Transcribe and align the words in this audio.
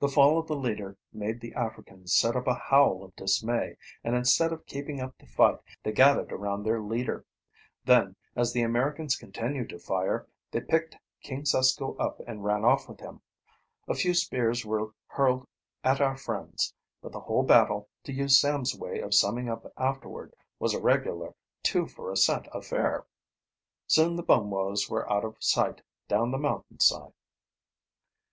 The 0.00 0.08
fall 0.08 0.36
of 0.36 0.48
the 0.48 0.56
leader 0.56 0.96
made 1.12 1.40
the 1.40 1.54
Africans 1.54 2.12
set 2.16 2.34
up 2.34 2.48
a 2.48 2.54
howl 2.56 3.04
of 3.04 3.14
dismay, 3.14 3.76
and 4.02 4.16
instead 4.16 4.52
of 4.52 4.66
keeping 4.66 5.00
up 5.00 5.16
the 5.16 5.28
fight 5.28 5.58
they 5.84 5.92
gathered 5.92 6.32
around 6.32 6.64
their 6.64 6.82
leader. 6.82 7.24
Then, 7.84 8.16
as 8.34 8.52
the 8.52 8.62
Americans 8.62 9.14
continued 9.14 9.68
to 9.68 9.78
fire, 9.78 10.26
they 10.50 10.60
picked 10.60 10.96
King 11.22 11.44
Susko 11.44 11.94
up 12.00 12.20
and 12.26 12.42
ran 12.42 12.64
off 12.64 12.88
with 12.88 12.98
him. 12.98 13.20
A 13.86 13.94
few 13.94 14.12
spears 14.12 14.66
were 14.66 14.90
hurled 15.06 15.46
at 15.84 16.00
our 16.00 16.16
friends, 16.16 16.74
but 17.00 17.12
the 17.12 17.20
whole 17.20 17.44
battle, 17.44 17.88
to 18.02 18.12
use 18.12 18.40
Sam's 18.40 18.74
way 18.76 18.98
of 18.98 19.14
summing 19.14 19.48
up 19.48 19.72
afterward, 19.76 20.34
was 20.58 20.74
a 20.74 20.82
regular 20.82 21.30
"two 21.62 21.86
for 21.86 22.10
a 22.10 22.16
cent 22.16 22.48
affair." 22.52 23.06
Soon 23.86 24.16
the 24.16 24.24
Bumwos 24.24 24.90
were 24.90 25.08
out 25.08 25.24
of 25.24 25.36
sight 25.38 25.80
down 26.08 26.32
the 26.32 26.38
mountain 26.38 26.80
side. 26.80 27.12